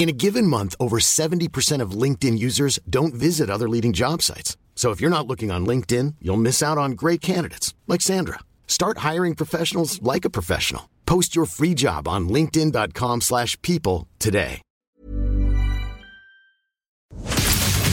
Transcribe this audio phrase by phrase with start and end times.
[0.00, 4.56] In a given month, over 70% of LinkedIn users don't visit other leading job sites.
[4.74, 8.38] So if you're not looking on LinkedIn, you'll miss out on great candidates like Sandra.
[8.66, 10.88] Start hiring professionals like a professional.
[11.04, 14.62] Post your free job on linkedin.com/people slash people today.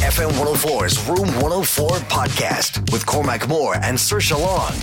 [0.08, 4.74] FM 104's Room 104 podcast with Cormac Moore and Sir Long.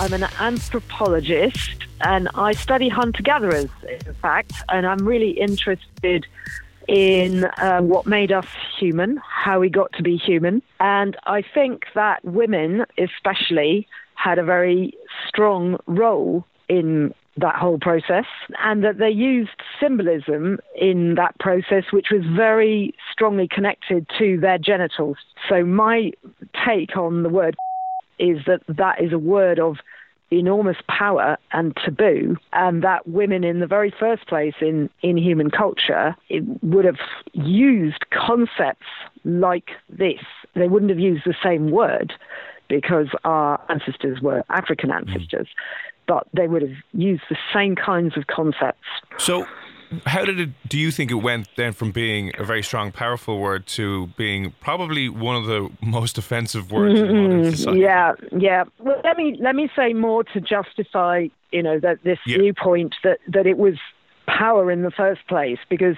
[0.00, 6.26] I'm an anthropologist and I study hunter gatherers, in fact, and I'm really interested
[6.88, 8.46] in uh, what made us
[8.78, 10.62] human, how we got to be human.
[10.80, 14.94] And I think that women, especially, had a very
[15.28, 18.26] strong role in that whole process,
[18.60, 19.50] and that they used
[19.80, 25.16] symbolism in that process, which was very strongly connected to their genitals.
[25.48, 26.12] So, my
[26.64, 27.56] take on the word
[28.18, 29.78] is that that is a word of
[30.30, 35.50] enormous power and taboo, and that women, in the very first place in, in human
[35.50, 36.16] culture,
[36.62, 36.98] would have
[37.32, 38.86] used concepts
[39.24, 40.20] like this.
[40.54, 42.12] They wouldn't have used the same word
[42.68, 44.96] because our ancestors were African hmm.
[44.96, 45.48] ancestors,
[46.06, 48.86] but they would have used the same kinds of concepts.
[49.18, 49.46] So,
[50.06, 53.38] how did it do you think it went then from being a very strong powerful
[53.38, 57.14] word to being probably one of the most offensive words mm-hmm.
[57.14, 61.62] in modern society yeah yeah well let me let me say more to justify you
[61.62, 62.38] know that this yeah.
[62.38, 63.74] viewpoint that that it was
[64.26, 65.96] power in the first place because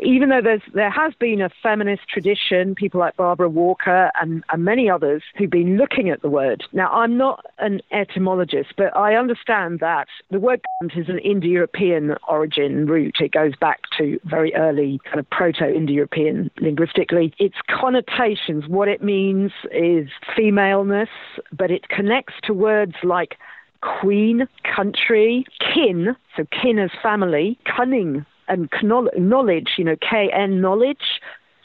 [0.00, 4.64] even though there's there has been a feminist tradition, people like Barbara Walker and, and
[4.64, 6.64] many others who've been looking at the word.
[6.72, 10.60] Now I'm not an etymologist, but I understand that the word
[10.96, 13.16] is an Indo-European origin root.
[13.20, 17.34] It goes back to very early kind of proto-Indo-European linguistically.
[17.38, 21.08] Its connotations, what it means is femaleness,
[21.52, 23.36] but it connects to words like
[23.80, 31.20] queen, country, kin, so kin as family, cunning and knowledge, you know, KN knowledge.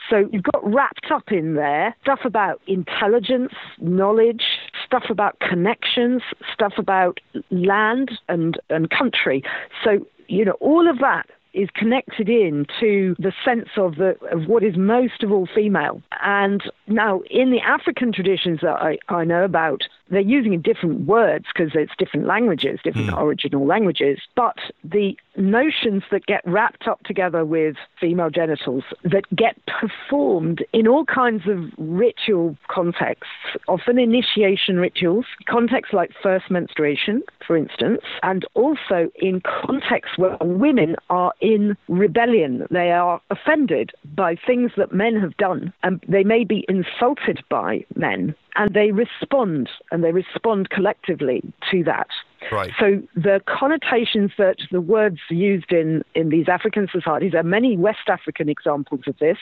[0.09, 4.43] So you've got wrapped up in there stuff about intelligence, knowledge,
[4.85, 6.21] stuff about connections,
[6.53, 7.19] stuff about
[7.51, 9.43] land and, and country.
[9.83, 14.47] So, you know, all of that is connected in to the sense of the of
[14.47, 16.01] what is most of all female.
[16.21, 21.45] And now in the African traditions that I, I know about, they're using different words
[21.53, 23.21] because it's different languages, different mm.
[23.21, 24.19] original languages.
[24.35, 30.87] But the notions that get wrapped up together with female genitals that get performed in
[30.87, 33.27] all kinds of ritual contexts,
[33.67, 40.95] often initiation rituals, contexts like first menstruation, for instance, and also in contexts where women
[41.09, 42.65] are in rebellion.
[42.69, 47.85] They are offended by things that men have done, and they may be insulted by
[47.95, 52.07] men and they respond and they respond collectively to that.
[52.51, 52.71] Right.
[52.79, 57.77] So the connotations that the words used in, in these African societies, there are many
[57.77, 59.37] West African examples of this,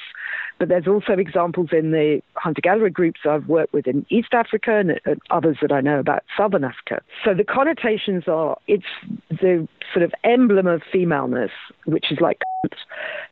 [0.60, 5.00] but there's also examples in the hunter-gatherer groups I've worked with in East Africa and,
[5.06, 7.02] and others that I know about Southern Africa.
[7.26, 8.86] So the connotations are, it's
[9.30, 11.52] the sort of emblem of femaleness,
[11.86, 12.40] which is like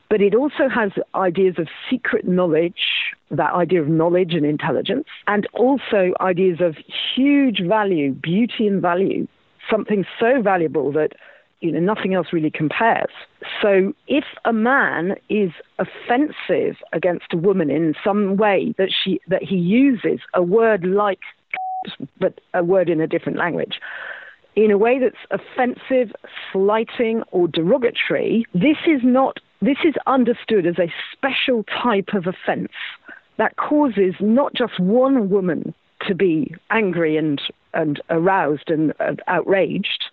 [0.09, 5.47] but it also has ideas of secret knowledge, that idea of knowledge and intelligence, and
[5.53, 6.77] also ideas of
[7.15, 9.27] huge value, beauty and value,
[9.69, 11.13] something so valuable that
[11.61, 13.11] you know nothing else really compares.
[13.61, 19.43] So if a man is offensive against a woman in some way that she that
[19.43, 21.19] he uses a word like
[22.19, 23.79] but a word in a different language
[24.55, 26.13] in a way that's offensive,
[26.51, 32.71] slighting, or derogatory, this is not this is understood as a special type of offence
[33.37, 35.73] that causes not just one woman
[36.07, 37.41] to be angry and,
[37.73, 38.93] and aroused and,
[39.27, 40.05] outraged,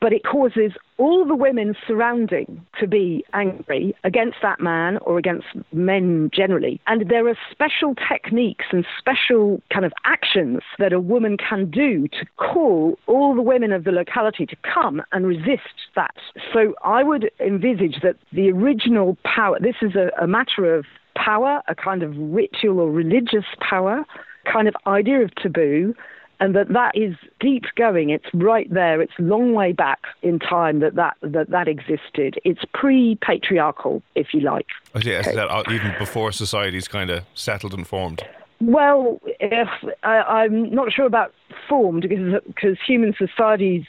[0.00, 5.46] but it causes all the women surrounding to be angry against that man or against
[5.72, 6.80] men generally.
[6.86, 12.08] And there are special techniques and special kind of actions that a woman can do
[12.08, 16.14] to call all the women of the locality to come and resist that.
[16.52, 20.84] So I would envisage that the original power, this is a, a matter of
[21.16, 24.04] power, a kind of ritual or religious power,
[24.50, 25.94] kind of idea of taboo
[26.40, 28.10] and that that is deep going.
[28.10, 29.00] It's right there.
[29.00, 32.38] It's a long way back in time that that, that, that existed.
[32.44, 34.66] It's pre-patriarchal, if you like.
[35.00, 35.36] Yes, okay.
[35.36, 38.22] that, even before society's kind of settled and formed.
[38.60, 39.68] Well, if,
[40.02, 41.32] I, am not sure about
[41.68, 43.84] formed because because human societies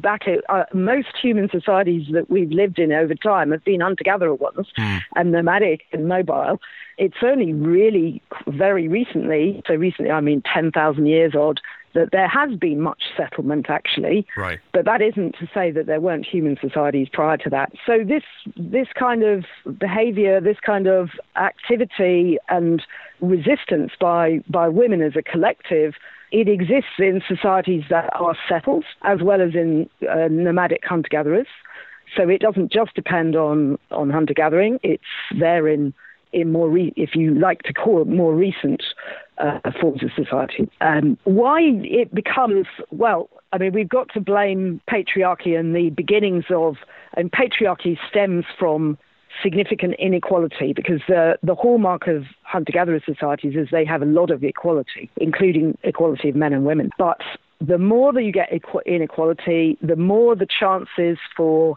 [0.00, 0.22] back.
[0.48, 5.00] Uh, most human societies that we've lived in over time have been hunter-gatherer ones, mm.
[5.14, 6.60] and nomadic and mobile.
[6.98, 11.60] It's only really very recently, so recently I mean ten thousand years odd,
[11.96, 14.26] that there has been much settlement actually.
[14.36, 14.60] Right.
[14.72, 17.72] But that isn't to say that there weren't human societies prior to that.
[17.84, 18.22] So this
[18.56, 19.44] this kind of
[19.78, 22.82] behaviour, this kind of activity and
[23.20, 25.94] resistance by by women as a collective
[26.32, 31.46] it exists in societies that are settled as well as in uh, nomadic hunter gatherers.
[32.16, 35.04] So it doesn't just depend on, on hunter gathering, it's
[35.38, 35.94] there in,
[36.32, 38.82] in more, re- if you like to call it, more recent
[39.38, 40.68] uh, forms of society.
[40.80, 46.44] Um, why it becomes, well, I mean, we've got to blame patriarchy and the beginnings
[46.50, 46.76] of,
[47.16, 48.98] and patriarchy stems from
[49.42, 54.30] significant inequality because the, the hallmark of hunter gatherer societies is they have a lot
[54.30, 56.90] of equality, including equality of men and women.
[56.98, 57.20] But
[57.60, 58.50] the more that you get
[58.86, 61.76] inequality, the more the chances for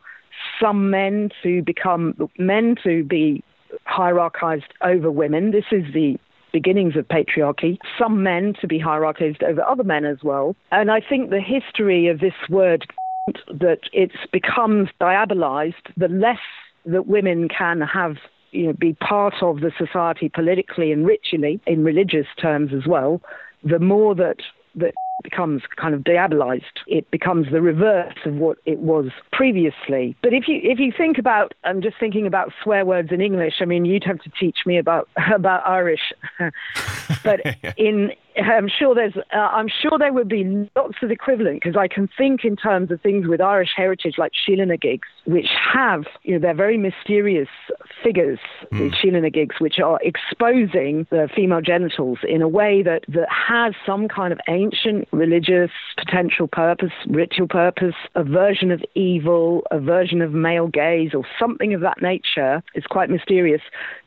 [0.59, 3.43] some men to become men to be
[3.87, 5.51] hierarchized over women.
[5.51, 6.17] This is the
[6.51, 10.55] beginnings of patriarchy, some men to be hierarchized over other men as well.
[10.71, 12.85] And I think the history of this word
[13.47, 16.37] that it becomes diabolized, the less
[16.85, 18.17] that women can have
[18.51, 23.21] you know, be part of the society politically and ritually, in religious terms as well,
[23.63, 24.37] the more that
[24.75, 24.93] that
[25.23, 26.63] becomes kind of diabolized.
[26.87, 30.15] It becomes the reverse of what it was previously.
[30.21, 33.55] But if you if you think about, I'm just thinking about swear words in English.
[33.59, 36.13] I mean, you'd have to teach me about about Irish,
[37.23, 37.41] but
[37.77, 41.87] in I'm sure there's uh, I'm sure there would be lots of equivalent because I
[41.87, 44.31] can think in terms of things with Irish heritage like
[44.81, 47.49] gigs, which have you know they're very mysterious
[48.03, 48.39] figures,
[48.71, 49.21] mm.
[49.21, 54.07] the gigs, which are exposing the female genitals in a way that that has some
[54.07, 60.33] kind of ancient religious potential purpose, ritual purpose, a version of evil, a version of
[60.33, 62.63] male gaze, or something of that nature.
[62.73, 63.61] It's quite mysterious.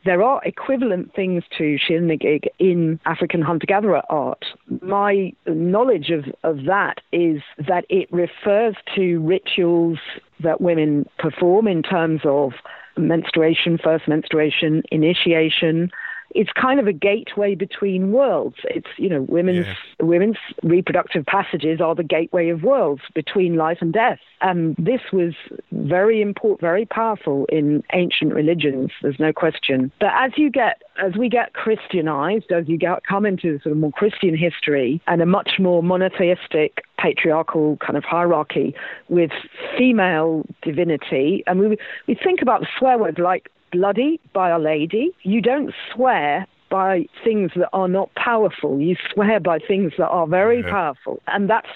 [0.04, 4.44] There are equivalent things to Sheela-na-gig in African hunter gatherer art.
[4.82, 9.98] My knowledge of, of that is that it refers to rituals
[10.40, 12.52] that women perform in terms of
[12.96, 15.90] menstruation, first menstruation, initiation,
[16.34, 18.56] it's kind of a gateway between worlds.
[18.64, 19.74] It's you know women's yeah.
[20.00, 25.34] women's reproductive passages are the gateway of worlds between life and death, and this was
[25.72, 28.90] very important, very powerful in ancient religions.
[29.02, 29.92] There's no question.
[30.00, 33.78] But as you get as we get Christianized, as you get, come into sort of
[33.78, 38.74] more Christian history and a much more monotheistic patriarchal kind of hierarchy
[39.08, 39.30] with
[39.76, 41.76] female divinity, and we
[42.06, 45.10] we think about swear words like bloody by a lady.
[45.22, 48.80] You don't swear by things that are not powerful.
[48.80, 50.70] You swear by things that are very yeah.
[50.70, 51.20] powerful.
[51.26, 51.68] And that's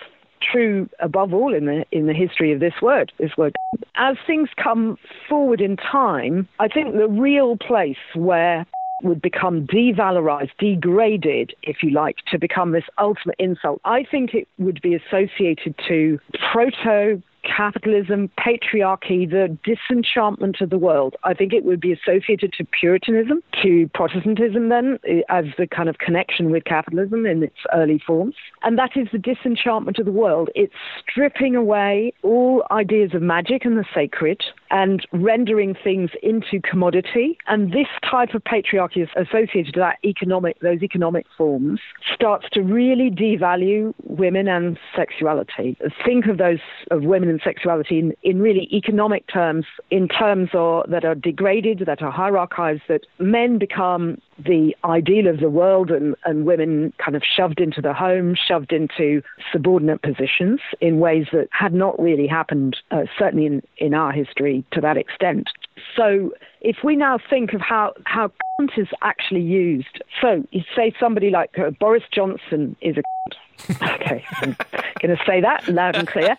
[0.53, 3.57] true above all in the in the history of this word this word
[3.97, 8.67] as things come forward in time i think the real place where
[9.03, 13.81] would become devalorized, degraded, if you like, to become this ultimate insult.
[13.85, 16.19] I think it would be associated to
[16.53, 21.17] proto capitalism, patriarchy, the disenchantment of the world.
[21.25, 25.88] I think it would be associated to Puritanism, to Protestantism, then, eh, as the kind
[25.88, 28.35] of connection with capitalism in its early forms.
[28.62, 30.50] And that is the disenchantment of the world.
[30.55, 37.38] It's stripping away all ideas of magic and the sacred and rendering things into commodity.
[37.46, 41.80] And this type of patriarchy is associated to that economic, those economic forms,
[42.14, 45.76] starts to really devalue women and sexuality.
[46.04, 46.58] Think of those
[46.90, 51.85] of women and sexuality in, in really economic terms, in terms of, that are degraded,
[51.87, 57.16] that are hierarchized, that men become the ideal of the world and, and women kind
[57.16, 62.26] of shoved into the home, shoved into subordinate positions in ways that had not really
[62.26, 65.49] happened, uh, certainly in, in our history, to that extent.
[65.97, 70.95] So if we now think of how, how cunt is actually used, so you say
[71.00, 73.37] somebody like uh, Boris Johnson is a cunt.
[73.95, 74.55] okay, I'm
[75.00, 76.37] going to say that loud and clear.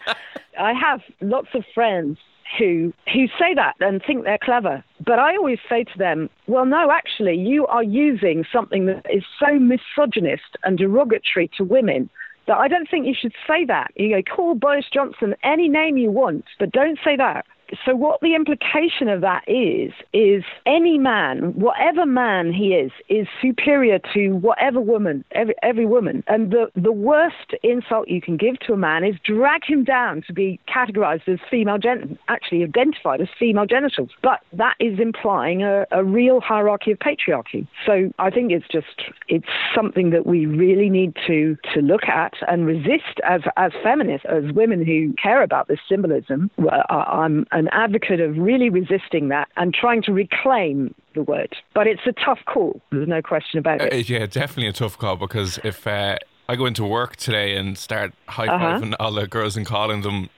[0.60, 2.20] I have lots of friends
[2.58, 4.84] who who say that and think they're clever.
[5.08, 9.24] But I always say to them, well, no, actually, you are using something that is
[9.40, 12.10] so misogynist and derogatory to women
[12.46, 13.92] that I don't think you should say that.
[13.96, 17.46] You know, call Boris Johnson any name you want, but don't say that
[17.86, 23.28] so what the implication of that is is any man, whatever man he is, is
[23.42, 26.24] superior to whatever woman, every, every woman.
[26.28, 30.24] And the, the worst insult you can give to a man is drag him down
[30.28, 34.10] to be categorized as female, gen- actually identified as female genitals.
[34.22, 37.68] But that is implying a, a real hierarchy of patriarchy.
[37.86, 39.46] So I think it's just, it's
[39.76, 44.52] something that we really need to, to look at and resist as, as feminists, as
[44.54, 46.50] women who care about this symbolism.
[46.58, 51.56] Well, I'm an advocate of really resisting that and trying to reclaim the word.
[51.74, 52.80] But it's a tough call.
[52.92, 53.92] There's no question about it.
[53.92, 57.78] Uh, yeah, definitely a tough call because if uh, I go into work today and
[57.78, 58.98] start high fiving uh-huh.
[59.00, 60.30] all the girls and calling them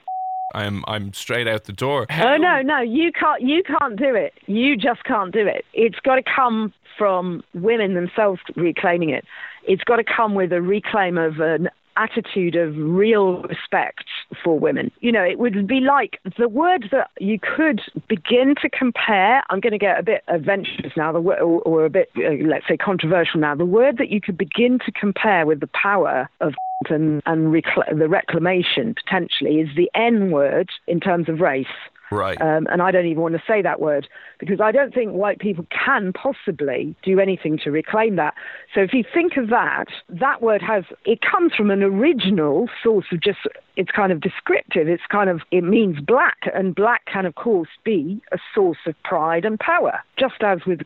[0.52, 2.06] I'm I'm straight out the door.
[2.10, 4.34] Oh no, no, you can't you can't do it.
[4.46, 5.64] You just can't do it.
[5.72, 9.24] It's got to come from women themselves reclaiming it.
[9.62, 14.06] It's got to come with a reclaim of an attitude of real respect
[14.42, 14.90] for women.
[15.00, 19.42] You know, it would be like the word that you could begin to compare.
[19.50, 22.66] I'm going to get a bit adventurous now, the or, or a bit, uh, let's
[22.68, 23.54] say, controversial now.
[23.54, 26.54] The word that you could begin to compare with the power of
[26.88, 31.66] and, and recl- the reclamation potentially is the N word in terms of race.
[32.10, 32.40] Right.
[32.40, 35.38] Um, and I don't even want to say that word because I don't think white
[35.38, 38.34] people can possibly do anything to reclaim that.
[38.74, 43.06] So if you think of that, that word has, it comes from an original source
[43.12, 43.38] of just,
[43.76, 44.88] it's kind of descriptive.
[44.88, 46.38] It's kind of, it means black.
[46.52, 50.00] And black can, of course, be a source of pride and power.
[50.18, 50.80] Just as with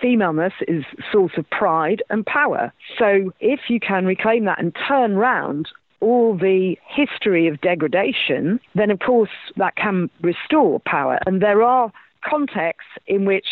[0.00, 2.72] femaleness is source of pride and power.
[2.98, 5.68] So if you can reclaim that and turn round
[6.00, 11.18] all the history of degradation, then of course that can restore power.
[11.26, 11.92] And there are
[12.24, 13.46] contexts in which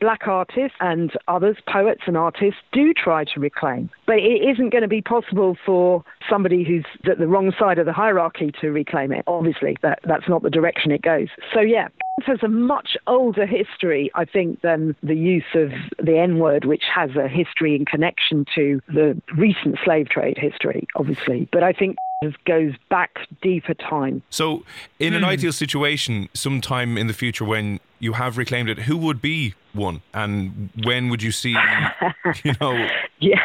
[0.00, 3.90] black artists and others, poets and artists, do try to reclaim.
[4.06, 7.86] But it isn't going to be possible for somebody who's at the wrong side of
[7.86, 9.24] the hierarchy to reclaim it.
[9.26, 11.28] Obviously, that, that's not the direction it goes.
[11.54, 11.88] So, yeah,
[12.24, 15.70] has a much older history, I think, than the use of
[16.04, 20.86] the N word, which has a history in connection to the recent slave trade history,
[20.96, 21.48] obviously.
[21.52, 21.96] But I think
[22.44, 24.22] goes back deeper time.
[24.28, 24.62] So,
[24.98, 25.28] in an mm.
[25.28, 30.02] ideal situation, sometime in the future when you have reclaimed it, who would be one?
[30.12, 31.56] And when would you see,
[32.44, 32.88] you know?
[33.20, 33.40] Yeah.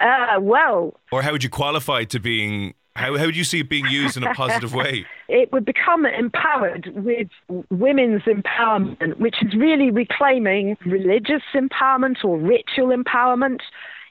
[0.00, 0.94] Uh, well.
[1.12, 4.16] Or how would you qualify to being how, how do you see it being used
[4.16, 5.06] in a positive way?
[5.28, 7.28] it would become empowered with
[7.70, 13.60] women's empowerment, which is really reclaiming religious empowerment or ritual empowerment.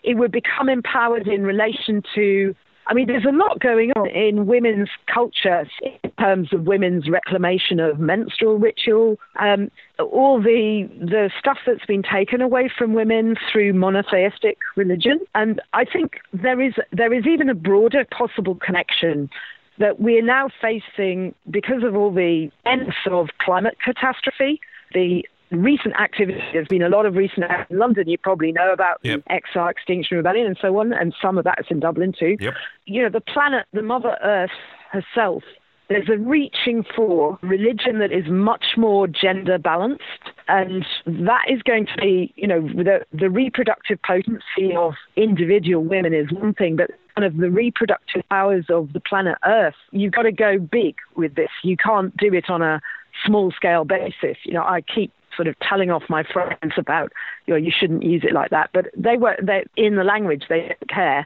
[0.04, 2.56] It would become empowered in relation to
[2.90, 7.80] I mean, there's a lot going on in women's culture in terms of women's reclamation
[7.80, 9.70] of menstrual ritual, um,
[10.00, 15.86] all the the stuff that's been taken away from women through monotheistic religion, and I
[15.86, 19.30] think there is there is even a broader possible connection
[19.78, 24.60] that we're now facing because of all the ends of climate catastrophe,
[24.94, 26.42] the recent activity.
[26.54, 28.08] There's been a lot of recent in London.
[28.08, 29.24] You probably know about yep.
[29.26, 32.38] the XR Extinction Rebellion and so on, and some of that's in Dublin too.
[32.40, 32.54] Yep.
[32.86, 34.52] You know, the planet, the Mother Earth
[34.92, 35.44] herself.
[35.90, 40.04] There's a reaching for religion that is much more gender balanced,
[40.48, 46.14] and that is going to be, you know, the, the reproductive potency of individual women
[46.14, 50.24] is one thing, but kind of the reproductive powers of the planet Earth, you've got
[50.24, 51.50] to go big with this.
[51.64, 52.82] You can't do it on a
[53.26, 54.38] small scale basis.
[54.44, 57.14] You know, I keep sort of telling off my friends about,
[57.46, 58.70] you know, you shouldn't use it like that.
[58.74, 61.26] But they were they in the language, they don't care.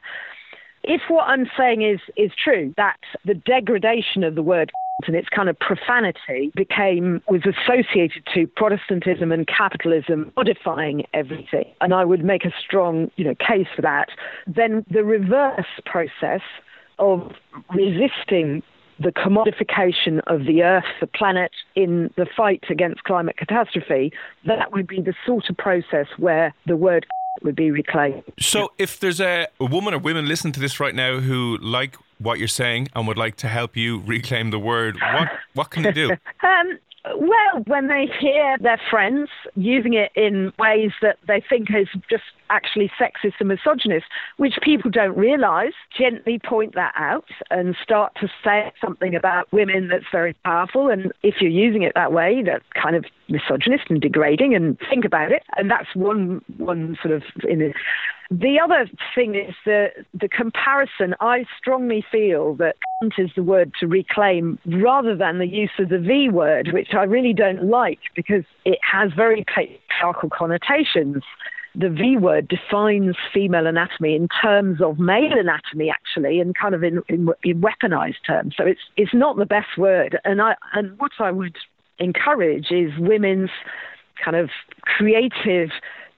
[0.84, 4.70] If what I'm saying is is true, that the degradation of the word
[5.08, 11.92] and its kind of profanity became was associated to Protestantism and capitalism modifying everything, and
[11.92, 14.10] I would make a strong, you know, case for that.
[14.46, 16.42] Then the reverse process
[17.00, 17.32] of
[17.74, 18.62] resisting
[18.98, 24.12] the commodification of the Earth, the planet, in the fight against climate catastrophe,
[24.46, 27.06] that would be the sort of process where the word
[27.42, 28.22] would be reclaimed.
[28.38, 31.96] So, if there's a, a woman or women listening to this right now who like
[32.18, 35.82] what you're saying and would like to help you reclaim the word, what what can
[35.82, 36.10] they do?
[36.42, 36.78] um,
[37.16, 42.22] well, when they hear their friends using it in ways that they think is just
[42.54, 44.06] actually sexist and misogynist,
[44.36, 49.88] which people don't realize, gently point that out and start to say something about women
[49.88, 50.88] that's very powerful.
[50.88, 55.04] And if you're using it that way, that's kind of misogynist and degrading, and think
[55.04, 55.42] about it.
[55.56, 57.76] And that's one one sort of in it.
[58.30, 61.14] The other thing is the the comparison.
[61.20, 62.76] I strongly feel that
[63.18, 67.02] is the word to reclaim rather than the use of the V word, which I
[67.02, 71.22] really don't like because it has very patriarchal connotations.
[71.74, 76.84] The V word defines female anatomy in terms of male anatomy, actually, and kind of
[76.84, 78.54] in, in, in weaponized terms.
[78.56, 80.18] So it's it's not the best word.
[80.24, 81.56] And I and what I would
[81.98, 83.50] encourage is women's
[84.22, 84.50] kind of
[84.82, 85.70] creative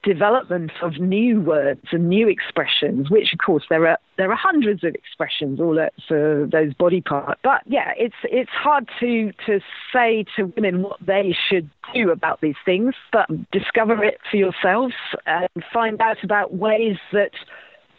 [0.07, 4.83] development of new words and new expressions, which of course there are there are hundreds
[4.83, 7.39] of expressions all for those body parts.
[7.43, 9.59] But yeah, it's it's hard to to
[9.93, 14.93] say to women what they should do about these things, but discover it for yourselves
[15.25, 17.31] and find out about ways that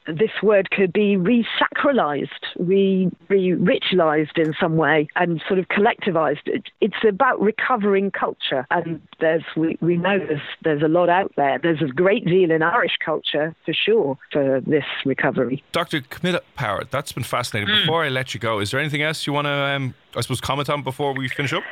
[0.08, 6.46] this word could be re-sacralized, re, ritualized in some way, and sort of collectivized.
[6.46, 11.32] It, it's about recovering culture, and there's we, we know there's there's a lot out
[11.36, 11.58] there.
[11.62, 15.62] There's a great deal in Irish culture for sure for this recovery.
[15.72, 16.00] Dr.
[16.00, 17.72] Camilla Power, that's been fascinating.
[17.72, 17.82] Mm.
[17.82, 20.40] Before I let you go, is there anything else you want to, um, I suppose,
[20.40, 21.62] comment on before we finish up?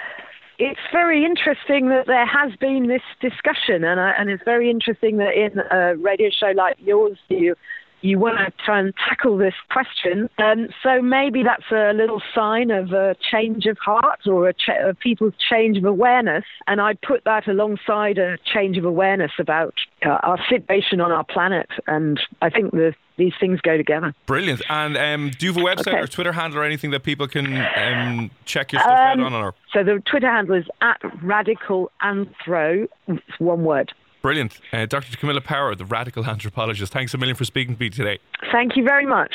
[0.59, 5.19] it's very interesting that there has been this discussion, and, uh, and it's very interesting
[5.19, 7.55] that in a radio show like yours, you
[8.01, 10.29] you want to try and tackle this question.
[10.39, 14.69] Um, so maybe that's a little sign of a change of heart or a, ch-
[14.69, 16.45] a people's change of awareness.
[16.67, 19.75] And I put that alongside a change of awareness about
[20.05, 21.69] uh, our situation on our planet.
[21.87, 24.15] And I think the these things go together.
[24.27, 24.63] Brilliant.
[24.69, 26.01] And um, do you have a website okay.
[26.01, 29.33] or Twitter handle or anything that people can um, check your stuff um, out on?
[29.33, 29.55] Or?
[29.73, 32.89] So the Twitter handle is at radical anthro.
[33.09, 33.93] It's one word.
[34.27, 34.59] Brilliant.
[34.73, 35.17] Uh, Dr.
[35.17, 38.19] Camilla Power, the radical anthropologist, thanks a million for speaking to me today.
[38.51, 39.33] Thank you very much.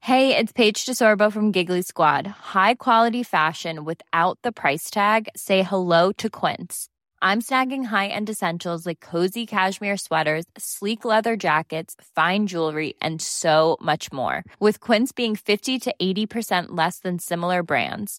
[0.00, 2.26] Hey, it's Paige DeSorbo from Giggly Squad.
[2.26, 5.28] High quality fashion without the price tag?
[5.36, 6.88] Say hello to Quince.
[7.22, 13.22] I'm snagging high end essentials like cozy cashmere sweaters, sleek leather jackets, fine jewelry, and
[13.22, 14.42] so much more.
[14.58, 18.18] With Quince being 50 to 80% less than similar brands